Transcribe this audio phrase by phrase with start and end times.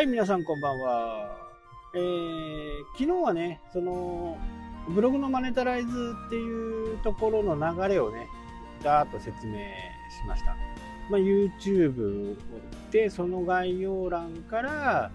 [0.00, 1.36] はい、皆さんこんばんは。
[1.94, 4.38] えー、昨日はね、その、
[4.88, 8.26] ブログのマネタライズっていうところの流れをね、
[8.82, 9.62] だーっと説明し
[10.26, 10.56] ました。
[11.10, 12.34] まあ、YouTube
[12.90, 15.10] でその概要欄から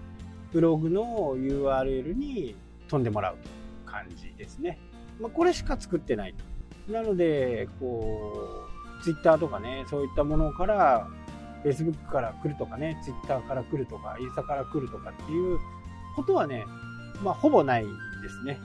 [0.52, 2.54] ブログの URL に
[2.86, 3.36] 飛んでもらう
[3.86, 4.78] 感じですね。
[5.18, 6.34] まあ、これしか作ってない
[6.86, 6.92] と。
[6.92, 8.68] なので、こ
[9.00, 11.08] う、Twitter とかね、そういったものから
[11.66, 15.58] Facebook から来るとかね、Twitter から来るとか、インスタから来るとかっていう
[16.14, 16.64] ことはね、
[17.22, 17.88] まあ、ほぼないで
[18.28, 18.58] すね。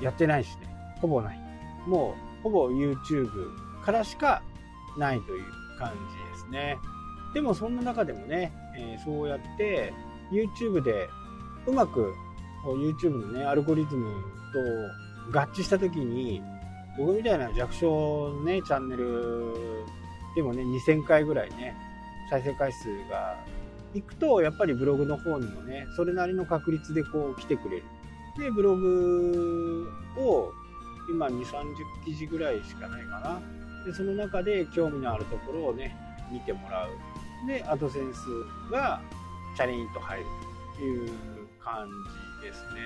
[0.00, 0.68] やってないしね。
[1.00, 1.40] ほぼない。
[1.86, 3.28] もう、ほぼ YouTube
[3.84, 4.42] からしか
[4.96, 5.44] ないという
[5.78, 6.78] 感じですね。
[7.32, 9.92] でも、そんな中でもね、えー、そうやって
[10.30, 11.08] YouTube で
[11.66, 12.14] うまく
[12.64, 14.10] YouTube のね、アルゴリズム
[15.32, 16.42] と合致した時に、
[16.96, 19.54] 僕みたいな弱小のね、チャンネル
[20.34, 21.76] でもね、2000回ぐらいね、
[22.30, 23.36] 再生回数が
[23.94, 27.82] いくと、やっぱりブログの方にもね、それなりの確率でこう来てくれる。
[28.38, 30.52] で、ブログを
[31.10, 33.40] 今2、30記事ぐらいしかないかな。
[33.84, 35.96] で、その中で興味のあるところをね、
[36.32, 37.46] 見てもらう。
[37.46, 38.20] で、アドセンス
[38.72, 39.00] が
[39.56, 40.26] チャリンと入る
[40.76, 41.10] という
[41.60, 41.86] 感
[42.40, 42.80] じですね。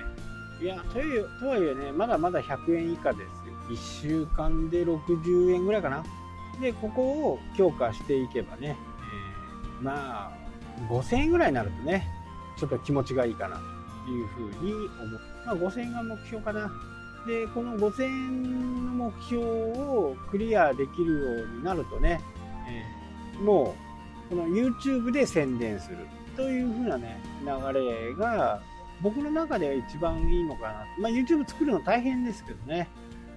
[0.61, 3.25] いや、というとはいえね、まだまだ100円以下ですよ。
[3.69, 6.03] 1週間で60円ぐらいかな。
[6.59, 8.75] で、ここを強化していけばね、
[9.81, 10.31] まあ、
[10.91, 12.07] 5000円ぐらいになるとね、
[12.57, 13.57] ちょっと気持ちがいいかな
[14.05, 15.19] というふうに思う。
[15.45, 16.71] まあ、5000円が目標かな。
[17.27, 22.21] で、この5000円の目標をクリアできるようになるとね、
[22.67, 23.75] えー、も
[24.27, 25.97] う、この YouTube で宣伝する
[26.35, 28.61] というふうなね、流れが、
[29.01, 30.85] 僕の中では一番いいのかな。
[30.99, 32.87] まあ、YouTube 作るの大変ですけどね、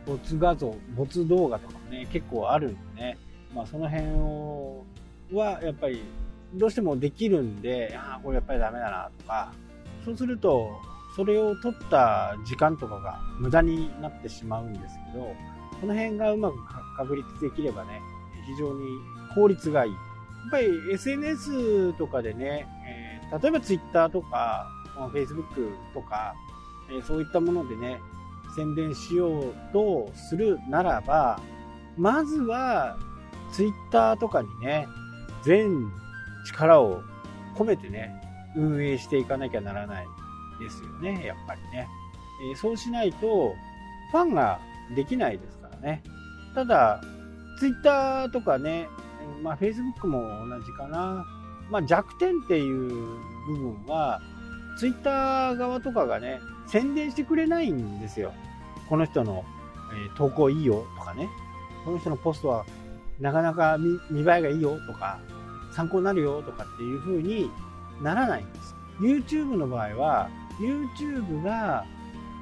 [0.06, 3.18] 没画像、没動画とかもね、結構あるんでね、
[3.54, 4.84] まあ、その辺を
[5.32, 6.02] はやっぱり
[6.54, 9.52] どうしてもできるんで、ああ、これやっぱりダメだなとか、
[10.04, 10.70] そうすると、
[11.16, 15.34] それを取った時間とかが無駄になってしまうんですけど、
[15.80, 16.56] この辺がうまく
[16.96, 18.00] 確立できればね、
[18.46, 18.86] 非常に
[19.34, 19.92] 効率がいい。
[19.92, 19.98] や
[20.48, 24.68] っぱり SNS とかでね、えー、例えば Twitter とか、
[25.12, 26.34] Facebook とか、
[26.90, 28.00] えー、そういったものでね、
[28.54, 31.40] 宣伝しようとするならば、
[31.96, 32.98] まずは
[33.52, 34.86] Twitter とかにね、
[35.42, 35.90] 全
[36.46, 37.02] 力を
[37.54, 38.14] 込めてね、
[38.56, 40.06] 運営していかなきゃならない
[40.60, 41.88] ですよね、やっぱりね。
[42.50, 43.54] えー、そうしないと、
[44.10, 44.60] ファンが
[44.94, 46.02] できないですからね。
[46.54, 47.00] ただ、
[47.58, 48.88] ツイッターとかね、
[49.42, 51.24] まあ、Facebook も同じかな。
[51.70, 52.88] まあ、弱点っていう
[53.46, 54.20] 部分は、
[54.78, 58.32] ツイッター側とかがね、宣伝してくれないんですよ。
[58.88, 59.44] この人の、
[59.94, 61.28] えー、投稿いいよとかね。
[61.84, 62.64] この人のポストは
[63.20, 63.78] なかなか
[64.10, 65.20] 見栄えがいいよとか、
[65.72, 67.50] 参考になるよとかっていう風に
[68.00, 68.74] ならないんです。
[69.00, 70.28] YouTube の場合は、
[70.58, 71.84] YouTube が、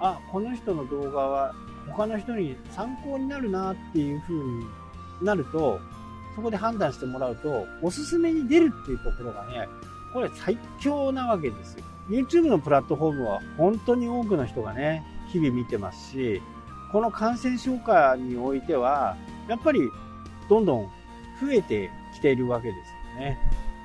[0.00, 1.54] あ、この人の動画は
[1.88, 4.66] 他の人に参考になるなっていう風に
[5.22, 5.80] なると、
[6.34, 9.68] そこで判断してもらうと、おすすめに出るっていうところがね、
[10.12, 11.84] これ最強なわけですよ。
[12.08, 16.42] YouTube のプラットフォームは本当に多くの人がね、日々見てますし、
[16.92, 19.16] この感染症下においては、
[19.48, 19.80] やっぱり
[20.48, 20.90] どんどん
[21.40, 23.38] 増えてきているわけですね。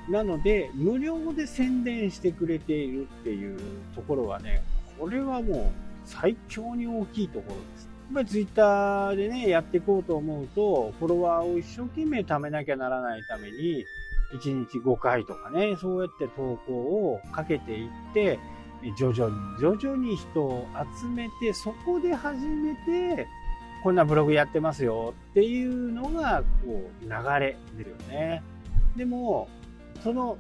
[0.09, 3.59] なので、無料で宣伝してくれているっていう
[3.95, 4.63] ところはね、
[4.99, 5.71] これはもう
[6.05, 7.89] 最強に大きいところです。
[8.05, 13.83] やっぱりツイッターでね、やっていこうと思うと、フォロワーを一生懸命貯めなきゃならないために、
[14.33, 18.39] 1日5回とかね、そうやって投稿をかけていって、
[18.97, 20.67] 徐々に徐々に人を
[21.01, 22.75] 集めて、そこで初め
[23.15, 23.27] て、
[23.83, 27.09] こんなブログやってますよっていうのが、こう、流
[27.39, 28.43] れですよね。
[28.95, 29.47] でも、
[30.03, 30.37] その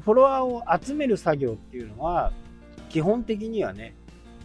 [0.00, 2.32] フォロワーを集める作業っていうのは、
[2.88, 3.94] 基本的にはね、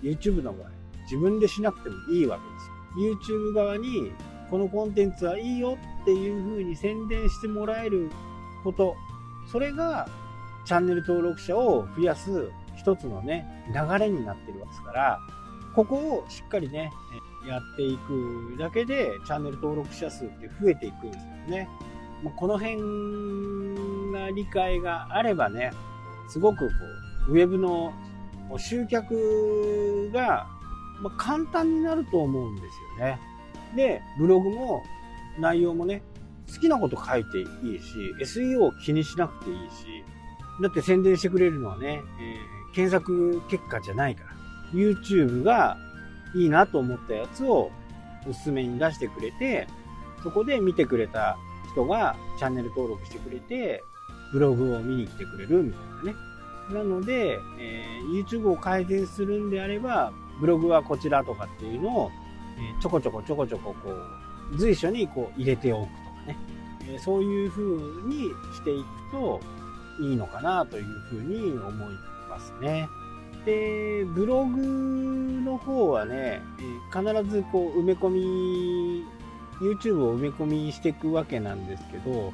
[0.02, 0.70] YouTube の場合、
[1.04, 3.52] 自分でしなくてもいいわけですよ。
[3.52, 4.12] YouTube 側に、
[4.50, 8.10] このコンテンツはいいよっていう風に宣伝してもらえる
[8.64, 8.96] こと、
[9.52, 10.08] それが
[10.66, 15.20] チャンネル登録者を増やす一つのね、流れになってるわけですから、
[15.76, 16.92] ここをしっかりね、
[17.48, 21.70] やっていくだけで、チャンネル登録者数って増えていくんですよね。
[22.30, 22.78] この辺
[24.12, 25.72] が理解があればね、
[26.28, 26.76] すごくこ
[27.30, 27.94] う、ウェブの
[28.58, 30.48] 集客が
[31.18, 32.66] 簡単になると思うんです
[33.00, 33.20] よね。
[33.76, 34.84] で、ブログも
[35.40, 36.04] 内容もね、
[36.54, 40.04] 好きなこと書いていいし、SEO を気にしなくていいし、
[40.62, 44.32] だって宣伝してくれるのはね、えー、検索結果じゃないから、
[44.74, 45.78] YouTube が
[46.36, 47.72] いいなと思ったやつを
[48.28, 49.68] おすすめに出してくれて、
[50.24, 51.38] そこで見てくれた
[51.72, 53.84] 人がチャンネル登録してくれて、
[54.32, 56.16] ブログを見に来てくれるみたいなね。
[56.72, 62.12] なので、えー、YouTube を改善するんであれば、ブログはこちらとかっていうのを、
[62.58, 63.92] えー、ちょこちょこちょこちょここ
[64.54, 66.38] う、随所にこう入れておくとかね。
[66.84, 67.64] えー、そういう風
[68.08, 69.40] にしていくと
[70.02, 71.96] いいのかなという風に思い
[72.30, 72.88] ますね。
[73.46, 74.62] で、ブログ
[75.44, 79.06] の方はね、え、必ずこう埋め込み、
[79.62, 82.34] YouTube を埋め込みしていくわけなんですけど、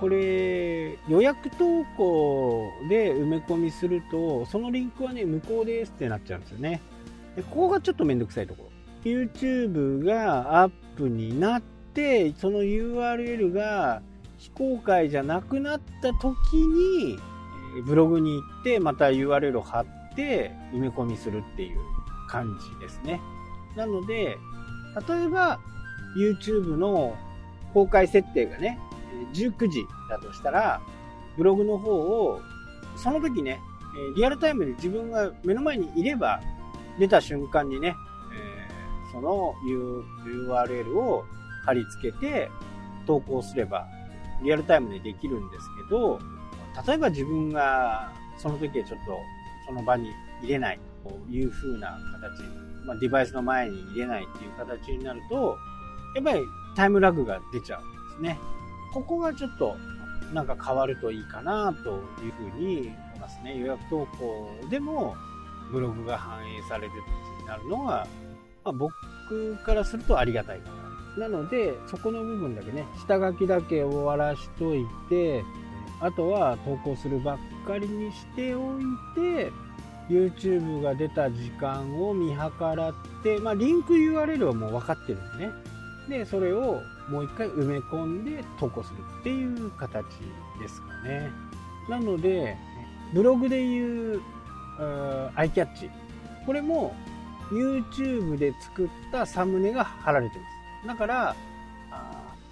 [0.00, 6.80] これ予約投稿で埋め込みするとそのリンクはね無効ですってなっちゃうんですよね。
[7.36, 8.70] でここがちょっとめんどくさいところ。
[9.04, 11.62] YouTube がアップになっ
[11.94, 14.02] てその URL が
[14.38, 17.18] 非公開じゃなくなった時に
[17.84, 19.86] ブログに行ってまた URL を貼っ
[20.16, 21.78] て埋め込みするっていう
[22.28, 23.20] 感じですね。
[23.76, 24.36] なので
[25.08, 25.60] 例えば
[26.16, 27.16] YouTube の
[27.72, 28.78] 公開設定がね
[29.32, 30.80] 19時だとしたら、
[31.36, 32.40] ブログの方を、
[32.96, 33.60] その時ね、
[34.16, 36.40] リアルタイムで自分が目の前にいれば、
[36.98, 37.94] 出た瞬間にね、
[38.34, 39.54] えー、その
[40.26, 41.24] URL を
[41.64, 42.50] 貼り付けて
[43.06, 43.86] 投稿すれば、
[44.42, 46.18] リアルタイムでできるんですけど、
[46.86, 49.18] 例えば自分がその時はちょっと
[49.66, 50.10] その場に
[50.42, 52.42] 入れないという風な形、
[52.86, 55.56] まあ、デバイスの前に入れないっていう形になると、
[56.14, 56.44] やっぱり
[56.74, 58.38] タイムラグが出ちゃうんですね。
[58.92, 59.76] ここがちょっと
[60.32, 61.90] なんか変わるといいかなと
[62.22, 63.58] いうふうに思いますね。
[63.58, 65.16] 予約投稿でも
[65.70, 68.06] ブログが反映されるってなるのは、
[68.64, 70.70] まあ、僕からするとありがたいか
[71.16, 71.28] な。
[71.28, 75.44] なので、そこの部分だけね、下書きだけ終わらしといて、
[76.00, 78.82] あとは投稿するばっかりにしておい
[79.14, 79.52] て、
[80.08, 85.52] YouTube が出た時間を見計らって、まあ、リンク URL はもう分かってるんでね。
[86.08, 90.04] で、それをもう一回埋め込んで投稿するっていう形
[90.60, 91.30] ですかね。
[91.88, 92.56] なので、
[93.12, 94.20] ブログでいう
[95.36, 95.90] アイキャッチ。
[96.46, 96.94] これも
[97.50, 100.44] YouTube で作ったサムネが貼られてま
[100.82, 100.88] す。
[100.88, 101.36] だから、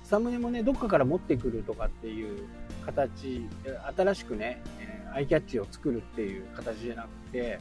[0.05, 2.47] サムネもね、どっかから持ってくるとかっていう
[2.85, 3.49] 形、
[3.97, 4.63] 新しくね、
[5.15, 7.59] アイキャッチを作るっていう形じゃなくて、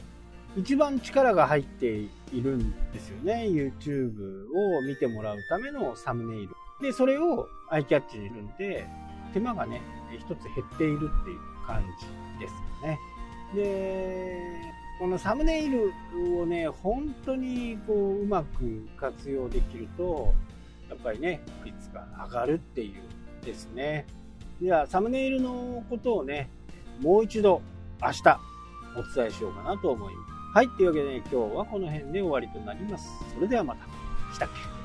[0.56, 3.46] 一番力が入っているんですよね。
[3.48, 4.46] YouTube
[4.78, 6.54] を見てもらうためのサムネイル。
[6.82, 8.86] で、それをアイキャッチにいるんで、
[9.32, 9.80] 手間がね、
[10.18, 12.52] 一つ減っているっていう感じです
[12.82, 12.98] よね。
[13.54, 14.36] で、
[14.98, 15.92] このサムネイル
[16.40, 20.34] をね、本当にこう、うまく活用できると、
[20.88, 24.04] やっぱりね、率が上がるっていうですね。
[24.60, 26.50] では、サムネイルのことをね、
[27.00, 27.62] もう一度
[28.02, 28.40] 明日
[28.96, 30.29] お伝えしようかなと思います。
[30.52, 30.68] はい。
[30.70, 33.08] というわけで、ね、今日はこの辺で終わりとなります。
[33.34, 33.84] それではまた。
[34.34, 34.79] したっけ？